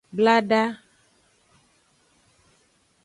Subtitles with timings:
[0.17, 0.61] Blada.